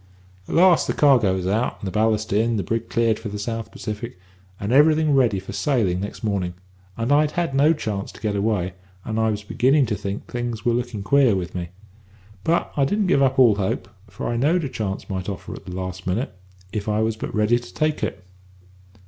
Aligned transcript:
"At 0.47 0.55
last 0.55 0.87
the 0.87 0.93
cargo 0.95 1.35
was 1.35 1.45
out 1.45 1.77
and 1.79 1.85
the 1.85 1.91
ballast 1.91 2.33
in, 2.33 2.57
the 2.57 2.63
brig 2.63 2.89
cleared 2.89 3.19
for 3.19 3.29
the 3.29 3.37
South 3.37 3.71
Pacific, 3.71 4.17
and 4.59 4.71
everything 4.71 5.13
ready 5.13 5.39
for 5.39 5.53
sailing 5.53 5.99
next 5.99 6.23
morning, 6.23 6.55
and 6.97 7.11
I'd 7.11 7.33
had 7.33 7.53
no 7.53 7.71
chance 7.73 8.11
to 8.13 8.19
get 8.19 8.35
away, 8.35 8.73
and 9.05 9.19
I 9.19 9.29
was 9.29 9.43
beginning 9.43 9.85
to 9.85 9.95
think 9.95 10.25
things 10.25 10.65
were 10.65 10.73
looking 10.73 11.03
queer 11.03 11.35
with 11.35 11.53
me. 11.53 11.69
But 12.43 12.73
I 12.75 12.83
didn't 12.83 13.05
give 13.13 13.21
up 13.21 13.37
all 13.37 13.57
hope, 13.57 13.89
for 14.07 14.27
I 14.27 14.37
knowed 14.37 14.63
a 14.63 14.69
chance 14.69 15.07
might 15.07 15.29
offer 15.29 15.53
at 15.53 15.65
the 15.65 15.75
last 15.75 16.07
minute, 16.07 16.33
if 16.73 16.89
I 16.89 17.01
was 17.01 17.15
but 17.15 17.35
ready 17.35 17.59
to 17.59 17.71
take 17.75 18.03
it. 18.03 18.23